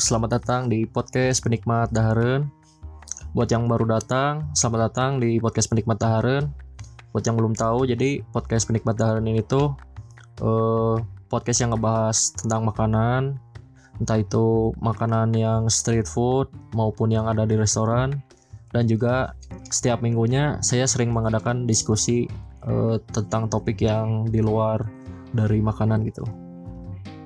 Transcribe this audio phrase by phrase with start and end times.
[0.00, 2.48] Selamat datang di podcast Penikmat Daharen.
[3.36, 6.48] Buat yang baru datang, selamat datang di podcast Penikmat Daharen.
[7.12, 9.76] Buat yang belum tahu, jadi podcast Penikmat Daharen ini tuh
[10.40, 10.96] eh,
[11.28, 13.36] podcast yang ngebahas tentang makanan,
[14.00, 18.16] entah itu makanan yang street food maupun yang ada di restoran.
[18.72, 19.36] Dan juga
[19.68, 22.24] setiap minggunya saya sering mengadakan diskusi
[22.64, 24.88] eh, tentang topik yang di luar
[25.36, 26.24] dari makanan gitu.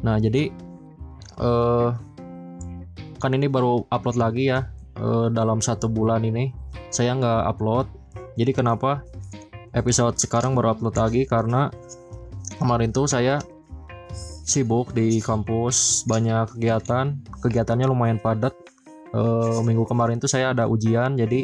[0.03, 0.51] Nah, jadi
[1.37, 2.16] eh
[3.27, 6.55] kan ini baru upload lagi ya eh, dalam satu bulan ini.
[6.95, 7.91] Saya nggak upload.
[8.39, 9.03] Jadi kenapa
[9.75, 11.27] episode sekarang baru upload lagi?
[11.27, 11.67] Karena
[12.63, 13.43] kemarin tuh saya
[14.47, 17.19] sibuk di kampus banyak kegiatan.
[17.43, 18.55] Kegiatannya lumayan padat.
[19.11, 21.43] Eh, minggu kemarin tuh saya ada ujian jadi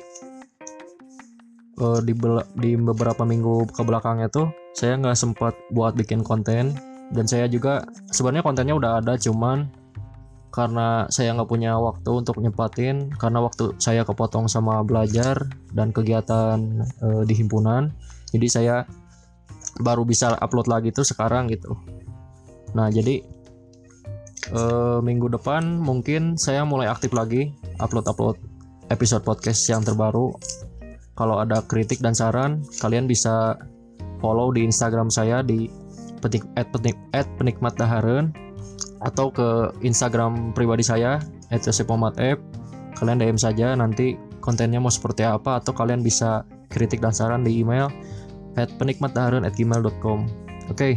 [1.83, 2.14] eh, di,
[2.62, 6.78] di beberapa minggu ke belakangnya tuh saya nggak sempat buat bikin konten.
[7.10, 9.81] Dan saya juga sebenarnya kontennya udah ada cuman
[10.53, 16.84] karena saya nggak punya waktu untuk nyepatin karena waktu saya kepotong sama belajar dan kegiatan
[16.84, 17.89] eh, di himpunan.
[18.36, 18.84] Jadi saya
[19.81, 21.72] baru bisa upload lagi tuh sekarang gitu.
[22.77, 23.25] Nah jadi
[24.53, 28.37] eh, minggu depan mungkin saya mulai aktif lagi upload upload
[28.92, 30.37] episode podcast yang terbaru.
[31.16, 33.56] Kalau ada kritik dan saran kalian bisa
[34.20, 35.72] follow di instagram saya di
[36.20, 38.31] petik at, petik, at penikmat daharen
[39.03, 41.19] atau ke Instagram pribadi saya
[41.50, 42.39] @yosepmomatep
[42.97, 47.62] kalian DM saja nanti kontennya mau seperti apa atau kalian bisa kritik dan saran di
[47.62, 47.91] email
[48.55, 50.19] at penikmatdaharan@gmail.com
[50.70, 50.91] oke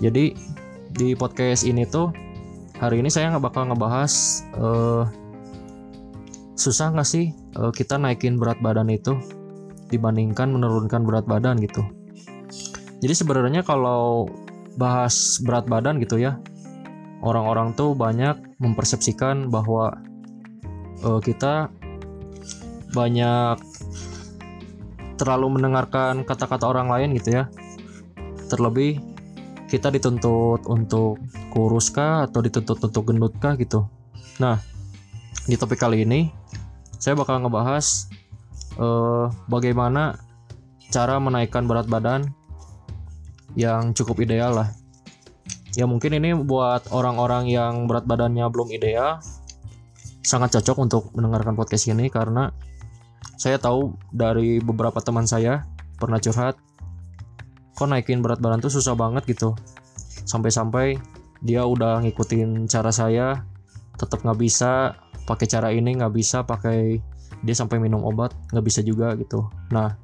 [0.00, 0.24] jadi
[0.92, 2.12] di podcast ini tuh
[2.80, 4.12] hari ini saya nggak bakal ngebahas
[4.56, 5.04] eh,
[6.56, 9.16] susah nggak sih eh, kita naikin berat badan itu
[9.92, 11.84] dibandingkan menurunkan berat badan gitu.
[13.04, 14.24] Jadi sebenarnya kalau
[14.80, 16.40] bahas berat badan gitu ya
[17.22, 19.96] orang-orang tuh banyak mempersepsikan bahwa
[21.00, 21.70] eh, kita
[22.92, 23.56] banyak
[25.16, 27.44] terlalu mendengarkan kata-kata orang lain gitu ya.
[28.50, 29.00] Terlebih
[29.70, 31.16] kita dituntut untuk
[31.48, 33.88] kurus kah atau dituntut untuk gendut kah gitu.
[34.36, 34.60] Nah,
[35.48, 36.28] di topik kali ini
[36.98, 38.10] saya bakal ngebahas
[38.76, 40.18] eh, bagaimana
[40.92, 42.28] cara menaikkan berat badan
[43.56, 44.81] yang cukup ideal lah
[45.76, 49.20] ya mungkin ini buat orang-orang yang berat badannya belum ideal
[50.22, 52.54] sangat cocok untuk mendengarkan podcast ini karena
[53.36, 55.66] saya tahu dari beberapa teman saya
[55.98, 56.54] pernah curhat
[57.74, 59.58] kok naikin berat badan tuh susah banget gitu.
[60.28, 61.00] Sampai-sampai
[61.42, 63.42] dia udah ngikutin cara saya
[63.98, 64.94] tetap nggak bisa
[65.26, 67.02] pakai cara ini nggak bisa pakai
[67.42, 69.50] dia sampai minum obat nggak bisa juga gitu.
[69.74, 69.98] Nah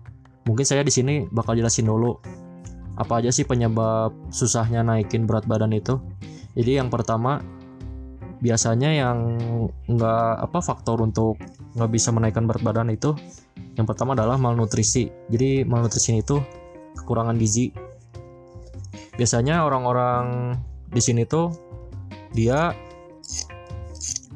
[0.48, 2.18] mungkin saya di sini bakal jelasin dulu
[2.98, 6.02] apa aja sih penyebab susahnya naikin berat badan itu?
[6.58, 7.38] Jadi yang pertama
[8.42, 9.18] biasanya yang
[9.86, 11.38] nggak apa faktor untuk
[11.78, 13.14] nggak bisa menaikkan berat badan itu
[13.78, 15.06] yang pertama adalah malnutrisi.
[15.30, 16.42] Jadi malnutrisi itu
[16.98, 17.70] kekurangan gizi.
[19.14, 20.58] Biasanya orang-orang
[20.90, 21.54] di sini tuh
[22.34, 22.74] dia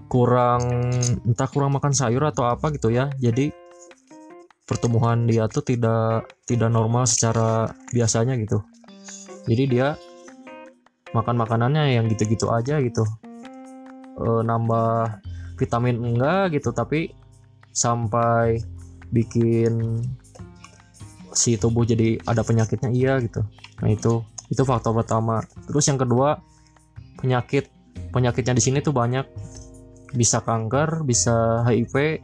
[0.06, 0.62] kurang
[1.26, 3.10] entah kurang makan sayur atau apa gitu ya.
[3.18, 3.61] Jadi
[4.66, 8.62] pertumbuhan dia tuh tidak tidak normal secara biasanya gitu.
[9.50, 9.98] Jadi dia
[11.12, 13.02] makan makanannya yang gitu-gitu aja gitu.
[14.16, 15.18] E, nambah
[15.58, 17.12] vitamin enggak gitu tapi
[17.72, 18.60] sampai
[19.12, 20.04] bikin
[21.32, 23.42] si tubuh jadi ada penyakitnya iya gitu.
[23.82, 25.42] Nah itu itu faktor pertama.
[25.68, 26.38] Terus yang kedua
[27.18, 27.68] penyakit
[28.14, 29.26] penyakitnya di sini tuh banyak.
[30.12, 32.20] Bisa kanker bisa HIV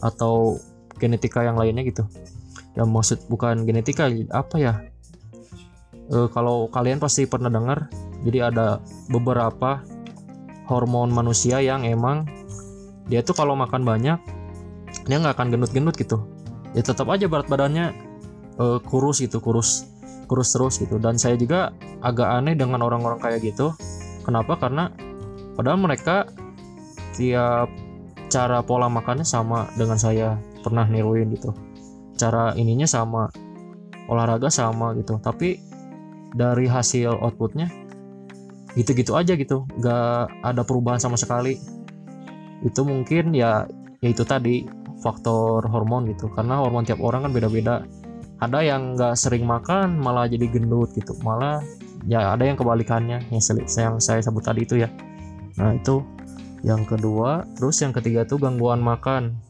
[0.00, 0.56] atau
[0.96, 2.04] genetika yang lainnya gitu.
[2.76, 4.74] Ya maksud bukan genetika apa ya?
[6.12, 7.88] E, kalau kalian pasti pernah dengar
[8.24, 9.80] jadi ada beberapa
[10.66, 12.26] hormon manusia yang emang
[13.06, 14.18] dia tuh kalau makan banyak
[15.06, 16.20] dia nggak akan gendut-gendut gitu.
[16.74, 17.96] Ya tetap aja berat badannya
[18.60, 19.88] e, kurus gitu kurus
[20.26, 20.98] kurus terus gitu.
[20.98, 21.72] Dan saya juga
[22.02, 23.72] agak aneh dengan orang-orang kayak gitu.
[24.26, 24.58] Kenapa?
[24.58, 24.90] Karena
[25.54, 26.26] padahal mereka
[27.16, 27.70] tiap
[28.26, 31.54] cara pola makannya sama dengan saya pernah niruin gitu.
[32.18, 33.30] Cara ininya sama
[34.10, 35.22] olahraga sama gitu.
[35.22, 35.62] Tapi
[36.34, 37.70] dari hasil outputnya
[38.74, 39.62] gitu-gitu aja gitu.
[39.78, 41.54] Gak ada perubahan sama sekali.
[42.66, 43.70] Itu mungkin ya
[44.02, 44.66] ya itu tadi
[44.98, 46.26] faktor hormon gitu.
[46.34, 47.86] Karena hormon tiap orang kan beda-beda.
[48.36, 51.16] Ada yang nggak sering makan malah jadi gendut gitu.
[51.24, 51.64] Malah
[52.04, 54.92] ya ada yang kebalikannya yang, yang saya sebut tadi itu ya.
[55.56, 56.04] Nah itu
[56.60, 57.48] yang kedua.
[57.56, 59.40] Terus yang ketiga tuh gangguan makan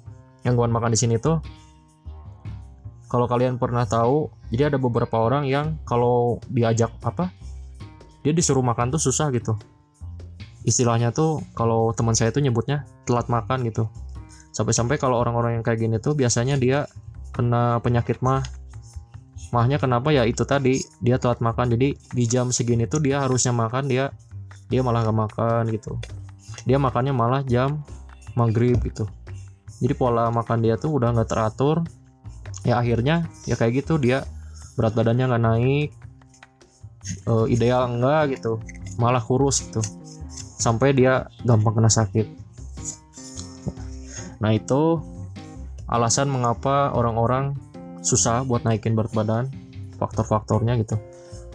[0.42, 1.40] gangguan makan di sini tuh
[3.06, 7.30] kalau kalian pernah tahu jadi ada beberapa orang yang kalau diajak apa
[8.26, 9.54] dia disuruh makan tuh susah gitu.
[10.66, 13.86] Istilahnya tuh kalau teman saya tuh nyebutnya telat makan gitu.
[14.50, 16.90] Sampai-sampai kalau orang-orang yang kayak gini tuh biasanya dia
[17.30, 18.42] kena penyakit mah.
[19.54, 20.10] Mahnya kenapa?
[20.10, 21.78] Ya itu tadi dia telat makan.
[21.78, 24.10] Jadi di jam segini tuh dia harusnya makan dia
[24.66, 25.94] dia malah gak makan gitu.
[26.66, 27.86] Dia makannya malah jam
[28.34, 29.06] maghrib gitu
[29.82, 31.84] jadi pola makan dia tuh udah nggak teratur
[32.64, 34.25] ya akhirnya ya kayak gitu dia
[34.75, 35.90] berat badannya nggak naik
[37.28, 38.61] e, ideal enggak gitu
[38.96, 39.84] malah kurus gitu
[40.56, 42.46] sampai dia gampang kena sakit
[44.40, 45.00] Nah itu
[45.88, 47.56] alasan mengapa orang-orang
[48.05, 49.44] susah buat naikin berat badan,
[49.99, 51.00] faktor-faktornya gitu.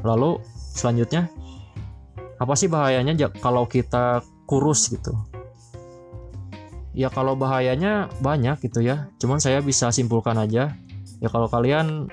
[0.01, 0.41] Lalu
[0.73, 1.29] selanjutnya
[2.41, 5.13] apa sih bahayanya kalau kita kurus gitu?
[6.91, 9.07] Ya kalau bahayanya banyak gitu ya.
[9.21, 10.75] Cuman saya bisa simpulkan aja.
[11.23, 12.11] Ya kalau kalian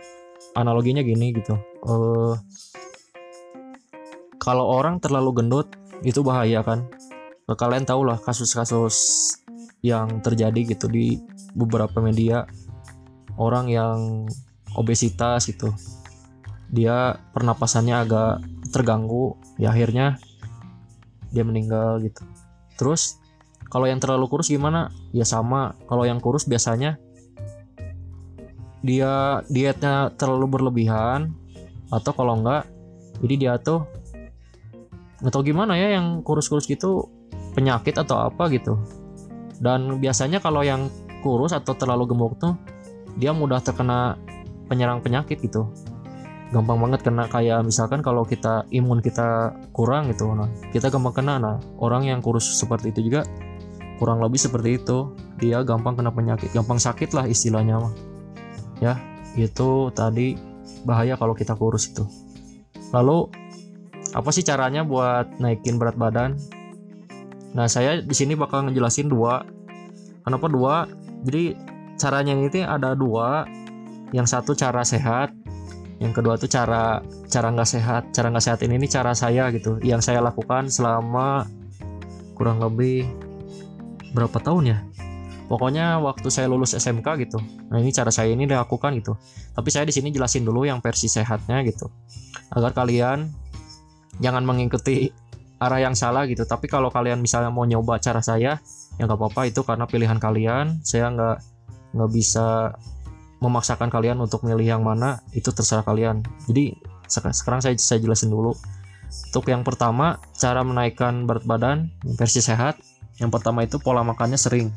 [0.55, 1.59] analoginya gini gitu.
[1.83, 2.39] Uh,
[4.39, 5.69] kalau orang terlalu gendut
[6.07, 6.87] itu bahaya kan.
[7.49, 8.95] Kalian tahu lah kasus-kasus
[9.81, 11.17] yang terjadi gitu di
[11.57, 12.45] beberapa media
[13.39, 14.27] orang yang
[14.75, 15.71] obesitas gitu
[16.69, 20.21] dia pernapasannya agak terganggu ya akhirnya
[21.33, 22.27] dia meninggal gitu
[22.77, 23.17] terus
[23.69, 24.89] kalau yang terlalu kurus gimana?
[25.13, 25.77] Ya sama.
[25.89, 26.97] Kalau yang kurus biasanya
[28.81, 31.35] dia dietnya terlalu berlebihan
[31.91, 32.63] atau kalau enggak
[33.19, 33.83] jadi dia tuh
[35.19, 37.11] atau gimana ya yang kurus-kurus gitu
[37.59, 38.79] penyakit atau apa gitu.
[39.59, 40.87] Dan biasanya kalau yang
[41.27, 42.55] kurus atau terlalu gemuk tuh
[43.19, 44.15] dia mudah terkena
[44.71, 45.67] penyerang penyakit gitu.
[46.55, 50.31] Gampang banget kena kayak misalkan kalau kita imun kita kurang gitu.
[50.33, 51.43] Nah kita gampang kena.
[51.43, 53.27] Nah orang yang kurus seperti itu juga
[53.99, 57.95] kurang lebih seperti itu dia gampang kena penyakit gampang sakit lah istilahnya mah
[58.79, 58.95] ya
[59.35, 60.39] itu tadi
[60.87, 62.07] bahaya kalau kita kurus itu
[62.95, 63.29] lalu
[64.17, 66.39] apa sih caranya buat naikin berat badan
[67.57, 69.41] Nah, saya di sini bakal ngejelasin dua.
[70.25, 70.85] Kenapa dua?
[71.25, 71.57] Jadi
[71.97, 73.49] caranya ini ada dua.
[74.13, 75.33] Yang satu cara sehat,
[76.01, 78.03] yang kedua tuh cara cara nggak sehat.
[78.13, 79.81] Cara nggak sehat ini, ini cara saya gitu.
[79.81, 81.49] Yang saya lakukan selama
[82.37, 83.09] kurang lebih
[84.13, 84.79] berapa tahun ya?
[85.49, 87.41] Pokoknya waktu saya lulus SMK gitu.
[87.73, 89.17] Nah ini cara saya ini dilakukan gitu.
[89.57, 91.89] Tapi saya di sini jelasin dulu yang versi sehatnya gitu,
[92.53, 93.33] agar kalian
[94.21, 95.09] jangan mengikuti
[95.57, 96.45] arah yang salah gitu.
[96.45, 98.61] Tapi kalau kalian misalnya mau nyoba cara saya
[99.01, 99.49] ya nggak apa-apa.
[99.49, 100.85] Itu karena pilihan kalian.
[100.85, 101.37] Saya nggak
[101.97, 102.77] nggak bisa
[103.41, 105.25] memaksakan kalian untuk milih yang mana.
[105.33, 106.21] Itu terserah kalian.
[106.45, 106.77] Jadi
[107.09, 108.53] sekarang saya saya jelasin dulu.
[109.09, 111.89] Untuk yang pertama cara menaikkan berat badan
[112.21, 112.77] versi sehat
[113.19, 114.71] yang pertama itu pola makannya sering.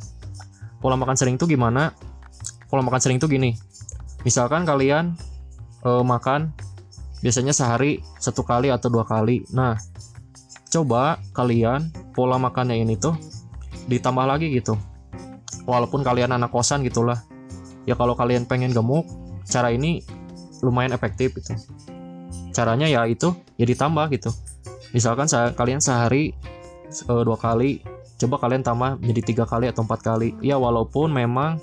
[0.82, 1.94] Pola makan sering itu gimana?
[2.68, 3.54] Pola makan sering itu gini.
[4.26, 5.14] Misalkan kalian
[5.86, 6.54] eh, makan
[7.22, 9.46] biasanya sehari satu kali atau dua kali.
[9.54, 9.78] Nah
[10.74, 13.14] coba kalian pola makannya ini tuh
[13.86, 14.74] ditambah lagi gitu.
[15.70, 17.22] Walaupun kalian anak kosan gitulah.
[17.86, 19.06] Ya kalau kalian pengen gemuk
[19.46, 20.02] cara ini
[20.66, 21.54] lumayan efektif gitu.
[22.54, 24.34] Caranya ya itu ya ditambah gitu.
[24.98, 26.34] Misalkan kalian sehari
[27.06, 27.86] uh, dua kali
[28.22, 31.58] coba kalian tambah jadi tiga kali atau empat kali ya walaupun memang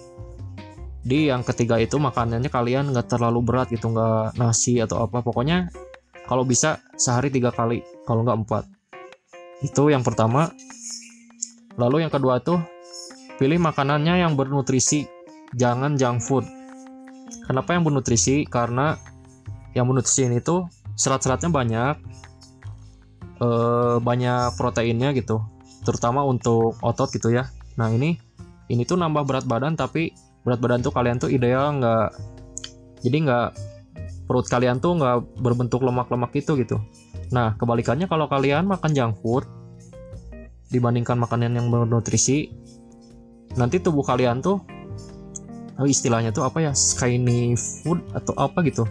[1.06, 5.70] di yang ketiga itu makanannya kalian nggak terlalu berat gitu nggak nasi atau apa pokoknya
[6.26, 8.64] kalau bisa sehari tiga kali kalau nggak empat
[9.62, 10.54] itu yang pertama.
[11.78, 12.58] Lalu yang kedua tuh
[13.38, 15.06] pilih makanannya yang bernutrisi,
[15.54, 16.46] jangan junk food.
[17.46, 18.46] Kenapa yang bernutrisi?
[18.46, 18.98] Karena
[19.74, 20.66] yang bernutrisi ini tuh
[20.98, 21.94] serat-seratnya banyak,
[23.38, 23.48] e,
[24.02, 25.38] banyak proteinnya gitu,
[25.88, 27.48] terutama untuk otot gitu ya.
[27.80, 28.20] Nah ini
[28.68, 30.12] ini tuh nambah berat badan tapi
[30.44, 32.08] berat badan tuh kalian tuh ideal nggak
[33.00, 33.48] jadi nggak
[34.28, 36.76] perut kalian tuh nggak berbentuk lemak-lemak itu gitu
[37.28, 39.44] Nah, kebalikannya kalau kalian makan junk food
[40.72, 42.52] dibandingkan makanan yang bernutrisi,
[43.56, 44.60] nanti tubuh kalian tuh
[45.80, 46.72] oh, istilahnya tuh apa ya?
[46.72, 48.88] skinny food atau apa gitu.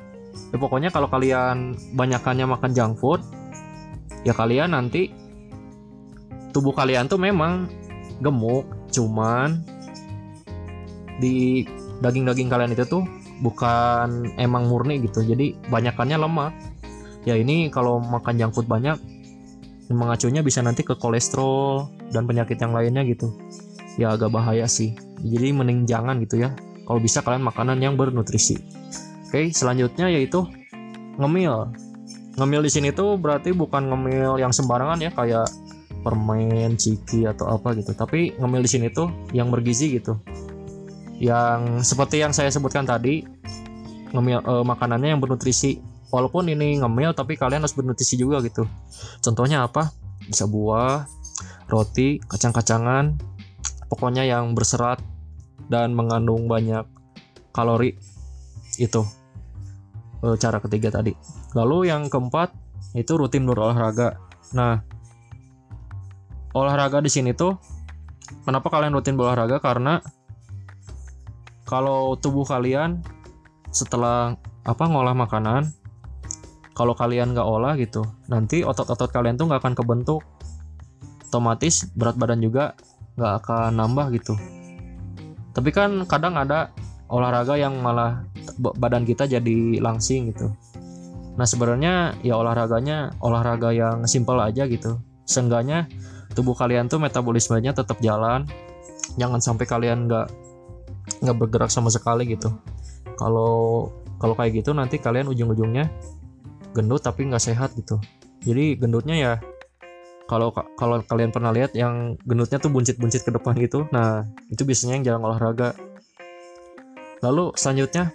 [0.54, 3.22] Ya pokoknya kalau kalian banyakannya makan junk food,
[4.22, 5.10] ya kalian nanti
[6.58, 7.70] tubuh kalian tuh memang
[8.18, 9.62] gemuk, cuman
[11.22, 11.70] di
[12.02, 13.06] daging-daging kalian itu tuh
[13.46, 15.22] bukan emang murni gitu.
[15.22, 16.54] Jadi banyakannya lemak.
[17.30, 18.98] Ya ini kalau makan food banyak
[19.94, 23.38] mengacunya bisa nanti ke kolesterol dan penyakit yang lainnya gitu.
[24.02, 24.98] Ya agak bahaya sih.
[25.22, 26.58] Jadi mending jangan gitu ya.
[26.90, 28.58] Kalau bisa kalian makanan yang bernutrisi.
[29.30, 30.42] Oke selanjutnya yaitu
[31.22, 31.70] ngemil.
[32.38, 35.46] Ngemil di sini tuh berarti bukan ngemil yang sembarangan ya kayak
[36.02, 37.94] permen ciki atau apa gitu.
[37.94, 40.18] Tapi ngemil di sini tuh yang bergizi gitu.
[41.18, 43.26] Yang seperti yang saya sebutkan tadi
[44.14, 45.80] ngemil eh, makanannya yang bernutrisi.
[46.08, 48.64] Walaupun ini ngemil tapi kalian harus bernutrisi juga gitu.
[49.20, 49.92] Contohnya apa?
[50.24, 51.04] Bisa buah
[51.68, 53.20] roti kacang-kacangan
[53.92, 55.04] pokoknya yang berserat
[55.68, 56.88] dan mengandung banyak
[57.52, 58.00] kalori.
[58.80, 59.04] Itu
[60.24, 61.12] e, cara ketiga tadi.
[61.58, 62.56] Lalu yang keempat
[62.96, 64.16] itu rutin berolahraga.
[64.56, 64.80] Nah
[66.66, 67.58] olahraga di sini tuh
[68.44, 69.62] kenapa kalian rutin berolahraga?
[69.62, 70.02] Karena
[71.68, 73.04] kalau tubuh kalian
[73.70, 74.34] setelah
[74.64, 75.70] apa ngolah makanan
[76.72, 80.22] kalau kalian nggak olah gitu nanti otot-otot kalian tuh nggak akan kebentuk.
[81.28, 82.74] Otomatis berat badan juga
[83.20, 84.34] nggak akan nambah gitu.
[85.52, 86.72] Tapi kan kadang ada
[87.12, 88.24] olahraga yang malah
[88.60, 90.54] badan kita jadi langsing gitu.
[91.38, 94.98] Nah sebenarnya ya olahraganya olahraga yang simple aja gitu.
[95.28, 95.86] Seenggaknya
[96.38, 98.46] tubuh kalian tuh metabolismenya tetap jalan.
[99.18, 100.30] Jangan sampai kalian nggak
[101.26, 102.54] nggak bergerak sama sekali gitu.
[103.18, 103.90] Kalau
[104.22, 105.90] kalau kayak gitu nanti kalian ujung-ujungnya
[106.78, 107.98] gendut tapi nggak sehat gitu.
[108.46, 109.34] Jadi gendutnya ya
[110.30, 115.02] kalau kalau kalian pernah lihat yang gendutnya tuh buncit-buncit ke depan gitu nah itu biasanya
[115.02, 115.74] yang jarang olahraga.
[117.26, 118.14] Lalu selanjutnya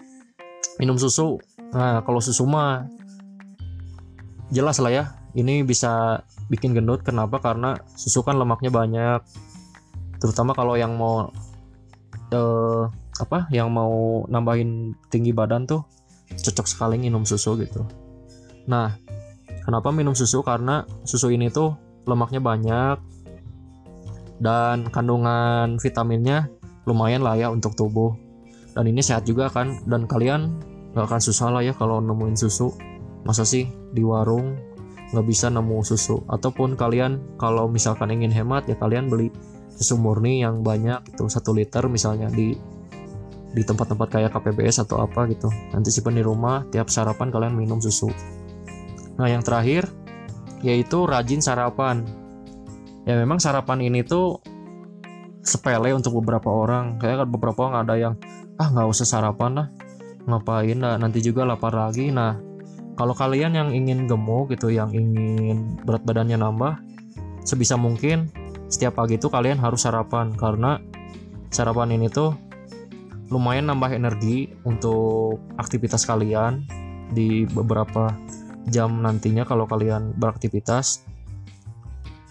[0.79, 1.43] minum susu.
[1.75, 2.87] Nah kalau susu mah
[4.55, 9.21] jelas lah ya ini bisa bikin gendut kenapa karena susu kan lemaknya banyak
[10.21, 11.32] terutama kalau yang mau
[12.28, 12.85] eh,
[13.16, 15.88] apa yang mau nambahin tinggi badan tuh
[16.28, 17.88] cocok sekali minum susu gitu
[18.66, 18.94] Nah,
[19.66, 20.42] kenapa minum susu?
[20.44, 21.75] Karena susu ini tuh
[22.06, 22.97] lemaknya banyak
[24.42, 26.50] dan kandungan vitaminnya
[26.87, 28.14] lumayan lah ya untuk tubuh.
[28.73, 29.82] Dan ini sehat juga kan.
[29.87, 30.62] Dan kalian
[30.94, 32.73] gak akan susah lah ya kalau nemuin susu.
[33.23, 34.59] Masa sih di warung
[35.12, 36.25] nggak bisa nemu susu?
[36.26, 39.28] Ataupun kalian kalau misalkan ingin hemat ya kalian beli
[39.73, 42.57] susu murni yang banyak itu satu liter misalnya di
[43.52, 47.76] di tempat-tempat kayak KPBS atau apa gitu nanti simpan di rumah tiap sarapan kalian minum
[47.85, 48.09] susu
[49.21, 49.88] Nah, yang terakhir
[50.62, 52.07] yaitu rajin sarapan.
[53.02, 54.38] Ya memang sarapan ini tuh
[55.42, 57.02] sepele untuk beberapa orang.
[57.02, 58.14] Kayak beberapa orang ada yang
[58.57, 59.69] ah nggak usah sarapan lah,
[60.28, 62.14] ngapain nah, nanti juga lapar lagi.
[62.14, 62.38] Nah,
[62.92, 66.76] kalau kalian yang ingin gemuk gitu, yang ingin berat badannya nambah,
[67.42, 68.28] sebisa mungkin
[68.68, 70.32] setiap pagi itu kalian harus sarapan.
[70.37, 70.76] Karena
[71.49, 72.37] sarapan ini tuh
[73.32, 76.68] lumayan nambah energi untuk aktivitas kalian
[77.12, 78.12] di beberapa
[78.68, 81.04] jam nantinya kalau kalian beraktivitas.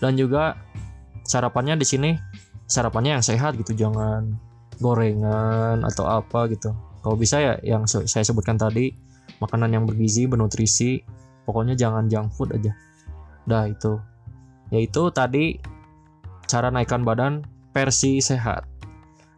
[0.02, 0.58] Dan juga
[1.26, 2.12] sarapannya di sini
[2.66, 4.38] sarapannya yang sehat gitu jangan
[4.82, 6.74] gorengan atau apa gitu.
[7.02, 8.94] Kalau bisa ya yang saya sebutkan tadi
[9.42, 11.02] makanan yang bergizi bernutrisi
[11.50, 12.72] pokoknya jangan junk food aja.
[13.50, 13.98] Dah itu.
[14.70, 15.58] Yaitu tadi
[16.46, 17.44] cara naikkan badan
[17.74, 18.64] versi sehat.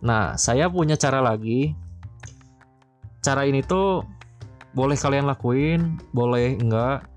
[0.04, 1.74] Nah saya punya cara lagi.
[3.24, 4.04] Cara ini tuh
[4.76, 7.08] boleh kalian lakuin boleh enggak.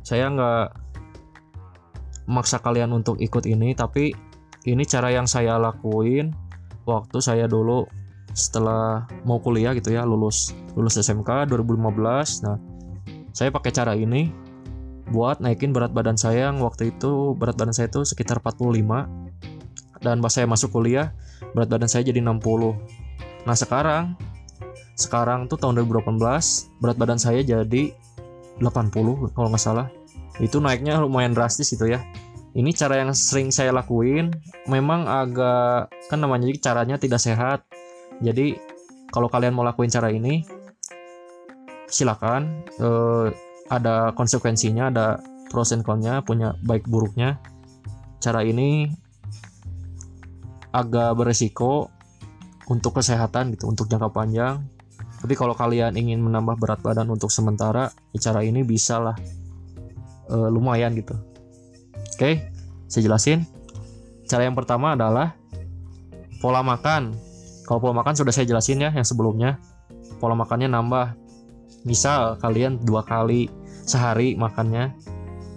[0.00, 0.74] Saya enggak
[2.30, 4.14] maksa kalian untuk ikut ini tapi
[4.64, 6.30] ini cara yang saya lakuin
[6.86, 7.90] waktu saya dulu
[8.32, 12.56] setelah mau kuliah gitu ya lulus lulus SMK 2015 nah
[13.34, 14.30] saya pakai cara ini
[15.10, 20.16] buat naikin berat badan saya yang waktu itu berat badan saya itu sekitar 45 dan
[20.22, 21.10] pas saya masuk kuliah
[21.52, 22.38] berat badan saya jadi 60
[23.44, 24.14] nah sekarang
[25.00, 26.20] sekarang tuh tahun 2018
[26.78, 27.96] berat badan saya jadi
[28.60, 29.88] 80 kalau nggak salah.
[30.38, 32.04] Itu naiknya lumayan drastis gitu ya.
[32.52, 34.28] Ini cara yang sering saya lakuin.
[34.68, 37.64] Memang agak kan namanya caranya tidak sehat
[38.20, 38.56] jadi
[39.10, 40.44] kalau kalian mau lakuin cara ini
[41.90, 43.26] silakan eh,
[43.72, 45.18] ada konsekuensinya ada
[45.50, 47.40] pros and punya baik buruknya
[48.22, 48.86] cara ini
[50.70, 51.90] agak beresiko
[52.70, 54.62] untuk kesehatan gitu untuk jangka panjang
[55.20, 59.16] tapi kalau kalian ingin menambah berat badan untuk sementara, ya cara ini bisa lah
[60.32, 61.12] e, lumayan gitu.
[62.16, 62.48] Oke,
[62.88, 63.44] saya jelasin.
[64.24, 65.36] Cara yang pertama adalah
[66.40, 67.12] pola makan.
[67.70, 69.62] Kalau pola makan sudah saya jelasin ya yang sebelumnya.
[70.18, 71.14] Pola makannya nambah.
[71.86, 73.46] Misal kalian dua kali
[73.86, 74.90] sehari makannya,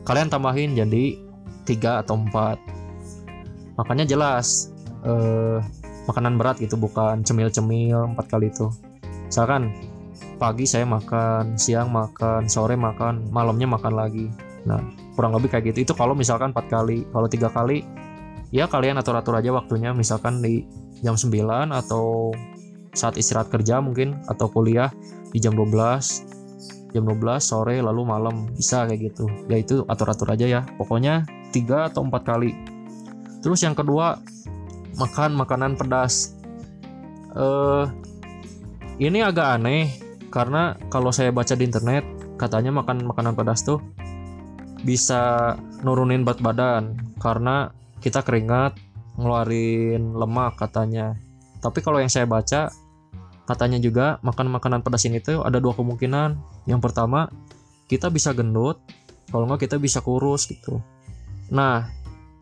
[0.05, 1.17] kalian tambahin jadi
[1.65, 2.61] tiga atau empat.
[3.75, 4.69] Makannya jelas.
[5.03, 5.59] Eh,
[6.07, 8.67] makanan berat gitu bukan cemil-cemil empat kali itu
[9.27, 9.71] misalkan
[10.35, 14.27] pagi saya makan siang makan sore makan malamnya makan lagi
[14.67, 14.79] nah
[15.15, 17.87] kurang lebih kayak gitu itu kalau misalkan empat kali kalau tiga kali
[18.51, 20.67] ya kalian atur-atur aja waktunya misalkan di
[21.03, 22.31] jam 9 atau
[22.95, 24.89] saat istirahat kerja mungkin atau kuliah
[25.33, 26.33] di jam 12
[26.93, 28.47] jam 12 sore lalu malam.
[28.53, 29.25] Bisa kayak gitu.
[29.49, 30.61] Ya itu atur-atur aja ya.
[30.77, 32.53] Pokoknya tiga atau empat kali.
[33.41, 34.21] Terus yang kedua
[34.95, 36.37] makan makanan pedas.
[37.33, 37.85] Eh
[39.01, 39.89] ini agak aneh
[40.29, 42.05] karena kalau saya baca di internet
[42.37, 43.81] katanya makan makanan pedas tuh
[44.85, 47.73] bisa nurunin berat badan karena
[48.05, 48.77] kita keringat
[49.17, 51.17] ngeluarin lemak katanya.
[51.61, 52.73] Tapi kalau yang saya baca
[53.43, 56.35] katanya juga makan makanan pedas ini tuh ada dua kemungkinan.
[56.67, 57.29] Yang pertama
[57.87, 58.79] kita bisa gendut
[59.29, 60.81] kalau nggak kita bisa kurus gitu.
[61.53, 61.87] Nah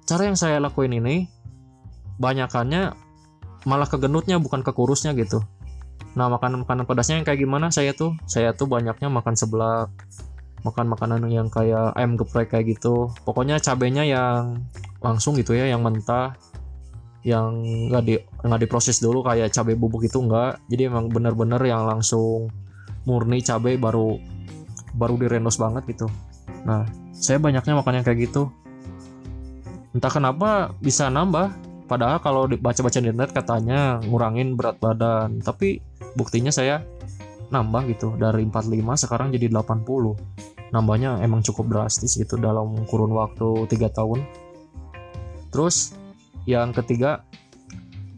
[0.08, 1.30] cara yang saya lakuin ini
[2.22, 2.94] banyakannya
[3.66, 5.42] malah ke gendutnya bukan ke kurusnya gitu.
[6.18, 7.70] Nah makanan makanan pedasnya yang kayak gimana?
[7.70, 9.90] Saya tuh saya tuh banyaknya makan seblak
[10.62, 13.10] makan makanan yang kayak ayam geprek kayak gitu.
[13.26, 14.62] Pokoknya cabenya yang
[15.02, 16.38] langsung gitu ya yang mentah
[17.22, 21.86] yang nggak di nggak diproses dulu kayak cabai bubuk itu enggak jadi emang bener-bener yang
[21.86, 22.50] langsung
[23.06, 24.18] murni cabai baru
[24.98, 26.08] baru direndos banget gitu.
[26.68, 26.86] Nah
[27.16, 28.50] saya banyaknya makan yang kayak gitu.
[29.92, 31.52] Entah kenapa bisa nambah.
[31.86, 35.44] Padahal kalau dibaca-baca di internet katanya ngurangin berat badan.
[35.44, 35.84] Tapi
[36.16, 36.84] buktinya saya
[37.52, 38.16] nambah gitu.
[38.16, 44.24] Dari 45 sekarang jadi 80 nambahnya emang cukup drastis gitu dalam kurun waktu tiga tahun.
[45.52, 45.92] Terus
[46.50, 47.22] yang ketiga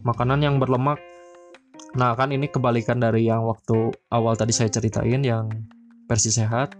[0.04, 1.00] makanan yang berlemak.
[1.96, 5.48] Nah kan ini kebalikan dari yang waktu awal tadi saya ceritain yang
[6.08, 6.76] versi sehat.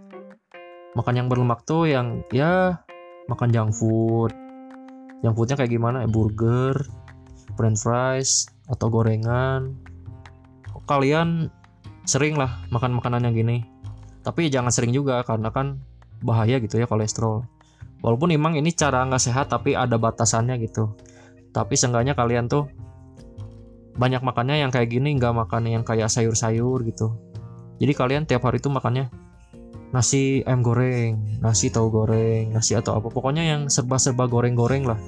[0.95, 2.79] Makan yang berlemak tuh yang ya
[3.27, 4.31] makan junk food.
[5.25, 6.05] Junk foodnya kayak gimana?
[6.05, 6.77] Ya burger
[7.59, 9.75] french fries atau gorengan.
[10.85, 11.49] Kalian
[12.05, 13.57] sering lah makan makanan yang gini.
[14.21, 15.81] Tapi jangan sering juga karena kan
[16.21, 17.45] bahaya gitu ya kolesterol.
[18.05, 20.93] Walaupun emang ini cara nggak sehat tapi ada batasannya gitu
[21.55, 22.67] tapi seenggaknya kalian tuh
[23.95, 27.15] banyak makannya yang kayak gini nggak makan yang kayak sayur-sayur gitu.
[27.79, 29.07] Jadi kalian tiap hari tuh makannya
[29.95, 33.07] nasi ayam goreng nasi tahu goreng nasi atau apa.
[33.07, 34.99] Pokoknya yang serba-serba goreng-goreng lah.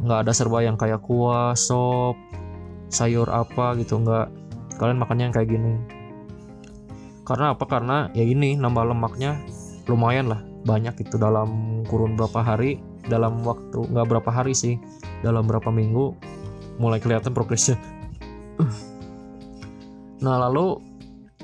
[0.00, 2.16] Nggak ada serba yang kayak kuah sop
[2.88, 4.32] sayur apa gitu nggak.
[4.80, 5.76] Kalian makannya yang kayak gini.
[7.28, 7.68] Karena apa?
[7.68, 9.36] Karena ya ini nambah lemaknya
[9.84, 14.76] lumayan lah banyak itu dalam kurun berapa hari dalam waktu nggak berapa hari sih
[15.20, 16.16] dalam berapa minggu
[16.80, 17.76] mulai kelihatan progresnya.
[20.20, 20.80] Nah lalu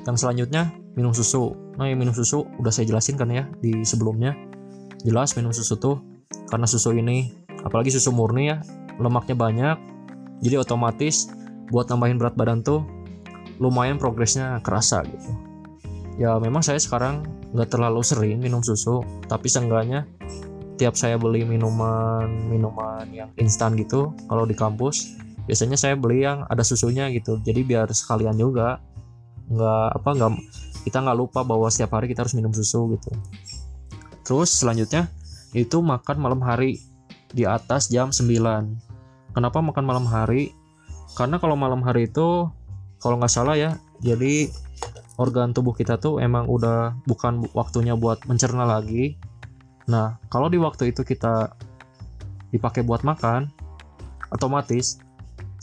[0.04, 1.56] yang selanjutnya minum susu.
[1.80, 4.36] Nah yang minum susu udah saya jelasin kan ya di sebelumnya.
[5.00, 6.00] Jelas minum susu tuh
[6.52, 7.32] karena susu ini
[7.64, 8.60] apalagi susu murni ya
[9.00, 9.76] lemaknya banyak
[10.44, 11.32] jadi otomatis
[11.72, 12.84] buat nambahin berat badan tuh
[13.56, 15.30] lumayan progresnya kerasa gitu.
[16.16, 20.04] Ya memang saya sekarang nggak terlalu sering minum susu tapi seenggaknya
[20.76, 25.16] tiap saya beli minuman minuman yang instan gitu kalau di kampus
[25.48, 27.38] biasanya saya beli yang ada susunya gitu.
[27.40, 28.82] Jadi biar sekalian juga
[29.46, 30.32] nggak apa nggak
[30.86, 33.10] kita nggak lupa bahwa setiap hari kita harus minum susu gitu.
[34.26, 35.06] Terus selanjutnya
[35.54, 36.82] itu makan malam hari
[37.30, 38.26] di atas jam 9
[39.36, 40.56] kenapa makan malam hari?
[41.16, 42.48] Karena kalau malam hari itu
[43.00, 44.48] kalau nggak salah ya jadi
[45.16, 49.16] organ tubuh kita tuh emang udah bukan waktunya buat mencerna lagi
[49.86, 51.54] Nah, kalau di waktu itu kita
[52.50, 53.50] dipakai buat makan,
[54.34, 54.98] otomatis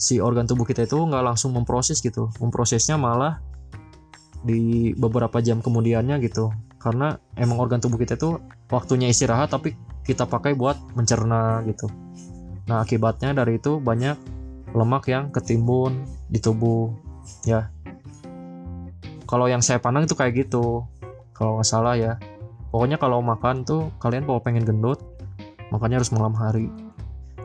[0.00, 2.32] si organ tubuh kita itu nggak langsung memproses gitu.
[2.40, 3.40] Memprosesnya malah
[4.44, 6.52] di beberapa jam kemudiannya gitu.
[6.80, 11.88] Karena emang organ tubuh kita itu waktunya istirahat tapi kita pakai buat mencerna gitu.
[12.68, 14.16] Nah, akibatnya dari itu banyak
[14.72, 16.92] lemak yang ketimbun di tubuh
[17.44, 17.68] ya.
[19.24, 20.84] Kalau yang saya pandang itu kayak gitu.
[21.32, 22.20] Kalau nggak salah ya
[22.74, 24.98] pokoknya kalau makan tuh kalian kalau pengen gendut
[25.70, 26.66] makannya harus malam hari.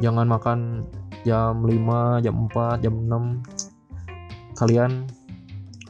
[0.02, 0.89] Jangan makan
[1.22, 5.06] jam 5 jam 4 jam 6 kalian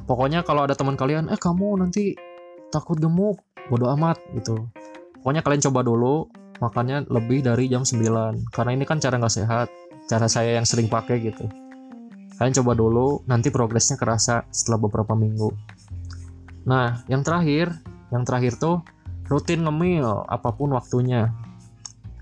[0.04, 2.20] pokoknya kalau ada teman kalian eh kamu nanti
[2.68, 3.40] takut gemuk
[3.72, 4.68] bodo amat gitu.
[5.24, 6.28] Pokoknya kalian coba dulu
[6.60, 9.72] makannya lebih dari jam 9 karena ini kan cara nggak sehat
[10.12, 11.48] cara saya yang sering pakai gitu.
[12.36, 15.54] Kalian coba dulu nanti progresnya kerasa setelah beberapa minggu.
[16.68, 17.72] Nah yang terakhir
[18.10, 18.82] yang terakhir tuh
[19.30, 21.30] rutin ngemil apa pun waktunya.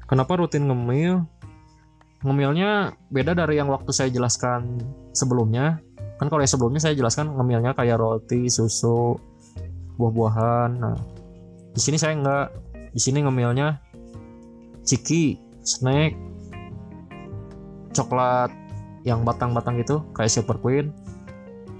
[0.05, 1.23] Kenapa rutin ngemil?
[2.21, 4.83] Ngemilnya beda dari yang waktu saya jelaskan
[5.15, 5.79] sebelumnya.
[6.19, 9.15] Kan kalau yang sebelumnya saya jelaskan ngemilnya kayak roti, susu,
[9.95, 10.69] buah-buahan.
[10.77, 10.97] Nah,
[11.71, 12.47] di sini saya nggak.
[12.91, 13.77] Di sini ngemilnya
[14.81, 16.17] ciki, snack,
[17.93, 18.49] coklat
[19.05, 20.89] yang batang-batang gitu kayak Super Queen.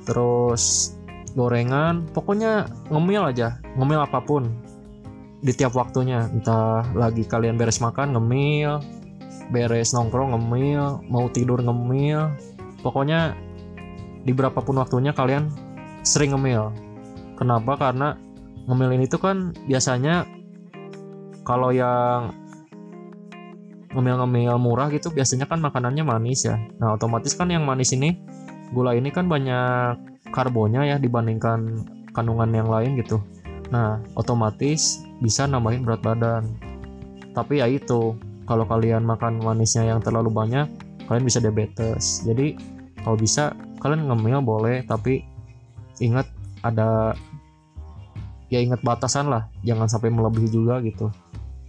[0.06, 0.94] Terus
[1.34, 4.67] gorengan, pokoknya ngemil aja, ngemil apa pun
[5.42, 6.26] di tiap waktunya.
[6.30, 8.82] Entah lagi kalian beres makan ngemil.
[9.54, 11.06] Beres nongkrong ngemil.
[11.08, 12.34] Mau tidur ngemil.
[12.82, 13.34] Pokoknya
[14.24, 15.50] di berapapun waktunya kalian
[16.04, 16.74] sering ngemil.
[17.38, 17.78] Kenapa?
[17.78, 18.18] Karena
[18.68, 20.28] ngemil ini tuh kan biasanya
[21.48, 22.36] kalau yang
[23.96, 26.60] ngemil-ngemil murah gitu biasanya kan makanannya manis ya.
[26.78, 28.20] Nah otomatis kan yang manis ini
[28.76, 29.96] gula ini kan banyak
[30.36, 33.24] karbonnya ya dibandingkan kandungan yang lain gitu.
[33.72, 36.44] Nah otomatis bisa nambahin berat badan.
[37.34, 40.66] Tapi ya itu kalau kalian makan manisnya yang terlalu banyak
[41.06, 42.22] kalian bisa diabetes.
[42.26, 42.58] Jadi
[43.02, 45.24] kalau bisa kalian ngemil boleh tapi
[46.02, 46.28] ingat
[46.66, 47.14] ada
[48.48, 51.12] ya ingat batasan lah jangan sampai melebihi juga gitu.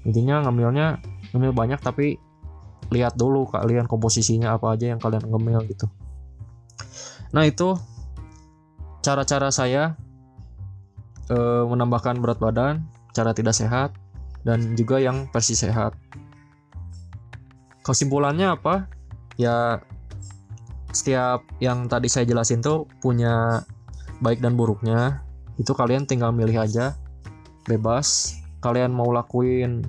[0.07, 0.99] Intinya ngemilnya
[1.35, 2.17] ngemil banyak tapi
[2.89, 5.87] lihat dulu kalian komposisinya apa aja yang kalian ngemil gitu.
[7.37, 7.77] Nah itu
[9.05, 9.97] cara-cara saya
[11.29, 11.37] e,
[11.69, 13.91] menambahkan berat badan cara tidak sehat
[14.47, 15.99] dan juga yang versi sehat.
[17.83, 18.87] Kesimpulannya apa?
[19.35, 19.83] Ya
[20.95, 23.67] setiap yang tadi saya jelasin tuh punya
[24.23, 25.27] baik dan buruknya.
[25.59, 26.95] Itu kalian tinggal milih aja.
[27.67, 28.39] Bebas.
[28.63, 29.83] Kalian mau lakuin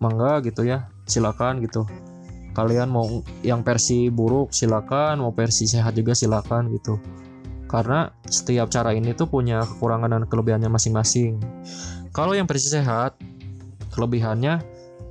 [0.00, 1.88] mangga gitu ya silakan gitu.
[2.54, 5.24] Kalian mau yang versi buruk silakan.
[5.24, 7.00] Mau versi sehat juga silakan gitu.
[7.64, 11.42] Karena setiap cara ini tuh punya kekurangan dan kelebihannya masing-masing
[12.14, 13.18] kalau yang versi sehat
[13.90, 14.62] kelebihannya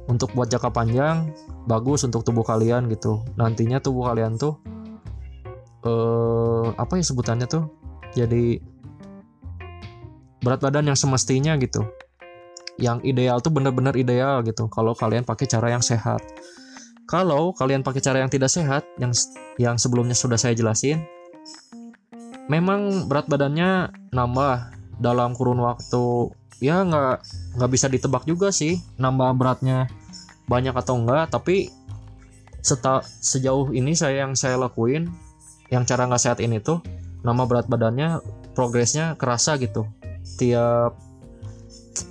[0.08, 1.36] untuk buat jangka panjang
[1.68, 3.24] bagus untuk tubuh kalian gitu.
[3.36, 4.56] Nantinya tubuh kalian tuh
[5.84, 7.68] eh apa ya sebutannya tuh?
[8.16, 8.64] Jadi
[10.40, 11.84] berat badan yang semestinya gitu.
[12.80, 16.24] Yang ideal tuh bener-bener ideal gitu kalau kalian pakai cara yang sehat.
[17.04, 19.12] Kalau kalian pakai cara yang tidak sehat yang
[19.60, 21.04] yang sebelumnya sudah saya jelasin
[22.52, 27.16] memang berat badannya nambah dalam kurun waktu ya nggak
[27.58, 29.90] nggak bisa ditebak juga sih nambah beratnya
[30.46, 31.72] banyak atau enggak tapi
[32.64, 35.12] seta, sejauh ini saya yang saya lakuin
[35.68, 36.80] yang cara nggak sehat ini tuh
[37.24, 38.24] nama berat badannya
[38.56, 39.88] progresnya kerasa gitu.
[40.40, 40.96] Tiap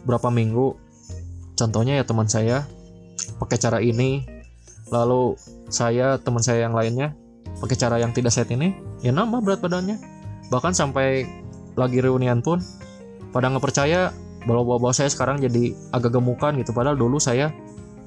[0.07, 0.77] berapa minggu
[1.57, 2.69] contohnya ya teman saya
[3.41, 4.25] pakai cara ini
[4.93, 5.35] lalu
[5.73, 7.17] saya teman saya yang lainnya
[7.59, 9.97] pakai cara yang tidak sehat ini ya nambah berat badannya.
[10.53, 11.25] Bahkan sampai
[11.81, 12.61] lagi reunian pun
[13.33, 14.13] pada nggak percaya
[14.45, 16.75] bahwa bawa saya sekarang jadi agak gemukan gitu.
[16.75, 17.55] Padahal dulu saya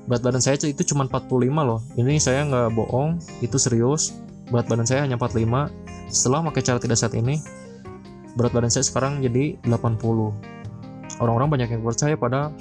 [0.06, 1.32] berat badan saya itu cuma 45
[1.66, 1.80] loh.
[1.98, 4.18] Ini saya nggak bohong itu serius.
[4.52, 7.42] Berat badan saya hanya 45 setelah pakai cara tidak sehat ini
[8.36, 9.98] berat badan saya sekarang jadi 80
[11.24, 12.52] orang-orang banyak yang percaya pada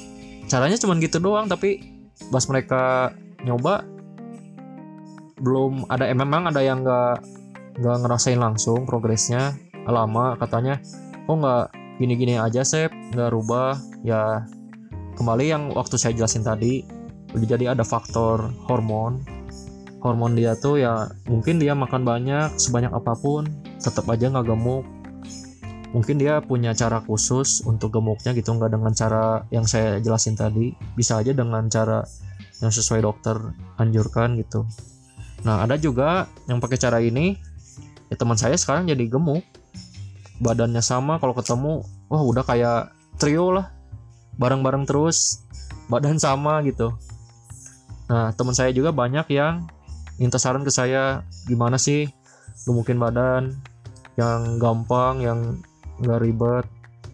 [0.46, 1.50] caranya cuma gitu doang.
[1.50, 1.82] Tapi
[2.30, 3.84] pas mereka nyoba
[5.42, 7.16] belum ada eh, memang ada yang nggak
[7.82, 9.58] nggak ngerasain langsung progresnya.
[9.84, 10.80] Lama katanya
[11.28, 12.90] oh nggak gini-gini aja sep.
[13.14, 13.78] Nggak rubah.
[14.02, 14.44] Ya
[15.14, 16.84] kembali yang waktu saya jelasin tadi
[17.34, 19.22] jadi ada faktor hormon.
[20.04, 23.48] Hormon dia tuh ya mungkin dia makan banyak sebanyak apa pun
[23.80, 24.84] tetap aja nggak gemuk.
[25.94, 30.74] Mungkin dia punya cara khusus untuk gemuknya gitu nggak dengan cara yang saya jelasin tadi.
[30.98, 32.02] Bisa aja dengan cara
[32.62, 33.38] yang sesuai dokter
[33.78, 34.66] anjurkan gitu.
[35.42, 37.34] Nah ada juga yang pakai cara ini
[38.10, 39.42] ya teman saya sekarang jadi gemuk
[40.42, 43.70] badannya sama kalau ketemu wah udah kayak trio lah.
[44.34, 45.46] Bareng-bareng terus
[45.86, 46.94] badan sama gitu.
[48.10, 49.70] Nah teman saya juga banyak yang
[50.18, 52.10] minta saran ke saya gimana sih
[52.66, 53.54] gemukin badan?
[54.14, 55.40] Yang gampang yang
[56.02, 56.66] nggak ribet.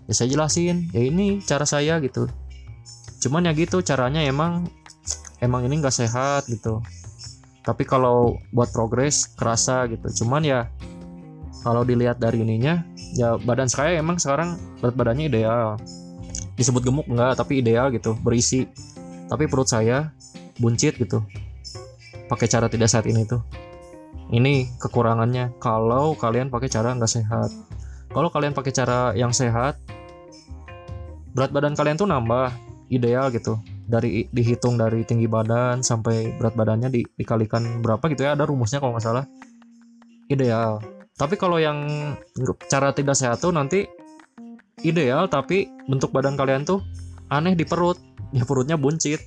[0.09, 2.29] Ya saya jelasin ya ini cara saya gitu.
[3.21, 4.69] Cuman ya gitu caranya emang
[5.45, 6.81] emang ini nggak sehat gitu.
[7.61, 10.25] Tapi kalau buat progres kerasa gitu.
[10.25, 10.73] Cuman ya
[11.61, 12.81] kalau dilihat dari ininya
[13.15, 15.79] ya badan saya emang sekarang berat badannya ideal.
[16.55, 18.69] Disebut gemuk enggak tapi ideal gitu berisi.
[19.31, 20.11] Tapi perut saya
[20.59, 21.23] buncit gitu.
[22.27, 23.43] Pakai cara tidak sehat ini tuh.
[24.31, 25.59] Ini kekurangannya.
[25.59, 27.51] Kalau kalian pakai cara nggak sehat.
[28.11, 29.79] Kalau kalian pakai cara yang sehat
[31.31, 32.51] berat badan kalian tuh nambah.
[32.91, 33.55] Ideal gitu.
[33.87, 38.35] Dari dihitung dari tinggi badan sampai berat badannya di, dikalikan berapa gitu ya.
[38.35, 39.27] Ada rumusnya kalau nggak salah.
[40.27, 41.85] Ideal tapi kalau yang
[42.73, 43.85] cara tidak sehat tuh nanti
[44.81, 46.81] ideal tapi bentuk badan kalian tuh
[47.29, 48.01] aneh di perut.
[48.33, 49.21] Ya perutnya buncit.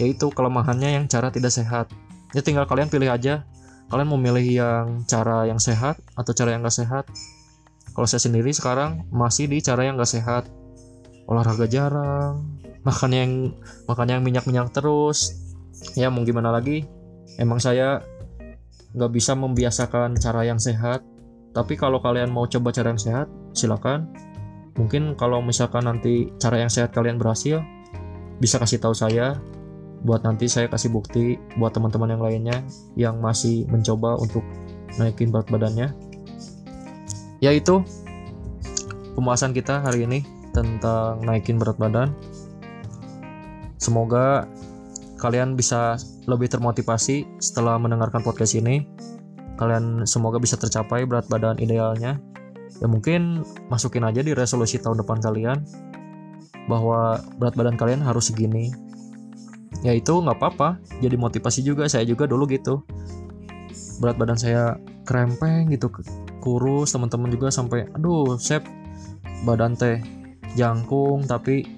[0.00, 1.92] Yaitu kelemahannya yang cara tidak sehat.
[2.32, 3.44] Ya tinggal kalian pilih aja.
[3.92, 7.04] Kalian mau milih yang cara yang sehat atau cara yang gak sehat?
[7.94, 10.48] Kalau saya sendiri sekarang masih di cara yang gak sehat.
[11.30, 12.42] Olahraga jarang
[12.82, 13.30] makan yang
[13.86, 15.38] makan yang minyak-minyak terus.
[15.94, 16.86] Ya mau gimana lagi?
[17.38, 18.02] Emang saya
[18.96, 21.04] nggak bisa membiasakan cara yang sehat.
[21.52, 24.08] Tapi kalau kalian mau coba cara yang sehat silakan.
[24.76, 27.60] Mungkin kalau misalkan nanti cara yang sehat kalian berhasil
[28.40, 29.36] bisa kasih tahu saya.
[30.04, 32.58] Buat nanti saya kasih bukti buat teman-teman yang lainnya
[32.94, 34.44] yang masih mencoba untuk
[35.00, 35.92] naikin berat badannya.
[37.40, 37.84] Yaitu
[39.16, 40.20] pembahasan kita hari ini
[40.52, 42.12] tentang naikin berat badan.
[43.76, 44.48] Semoga
[45.16, 45.96] kalian bisa
[46.28, 48.84] lebih termotivasi setelah mendengarkan podcast ini.
[49.56, 52.20] Kalian semoga bisa tercapai berat badan idealnya.
[52.76, 53.40] Ya mungkin
[53.72, 55.64] masukin aja di resolusi tahun depan kalian
[56.68, 58.74] bahwa berat badan kalian harus segini.
[59.84, 62.80] ya itu nggak apa-apa jadi motivasi juga saya juga dulu gitu
[64.00, 65.92] berat badan saya krempeng gitu
[66.40, 68.64] kurus teman-teman juga sampai aduh sep
[69.44, 70.00] badan teh
[70.56, 71.75] jangkung tapi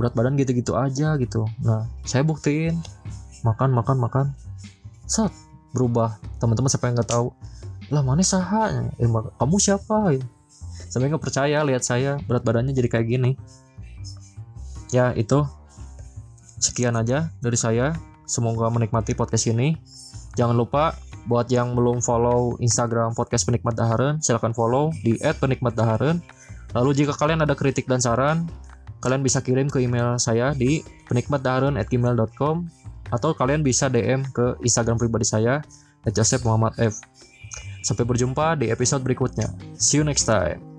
[0.00, 1.44] berat badan gitu-gitu aja gitu.
[1.60, 2.80] Nah saya buktiin.
[3.44, 4.26] Makan makan makan.
[5.04, 5.36] Saat
[5.76, 6.16] berubah.
[6.40, 7.28] Teman-teman siapa yang nggak tahu?
[7.92, 8.90] Lah mana saha?
[8.96, 10.16] Eh, kamu siapa?
[10.88, 13.30] Sampai nggak percaya lihat saya berat badannya jadi kayak gini.
[14.90, 15.44] Ya itu.
[16.56, 17.92] Sekian aja dari saya.
[18.24, 19.76] Semoga menikmati podcast ini.
[20.38, 20.96] Jangan lupa
[21.28, 26.22] buat yang belum follow Instagram podcast penikmat dahareun silahkan follow di @penikmatdahareun
[26.72, 28.48] lalu jika kalian ada kritik dan saran
[29.00, 32.56] kalian bisa kirim ke email saya di penikmatdahareun@gmail.com
[33.10, 35.64] atau kalian bisa DM ke Instagram pribadi saya
[36.08, 37.00] Joseph Muhammad F.
[37.80, 39.50] Sampai berjumpa di episode berikutnya.
[39.80, 40.69] See you next time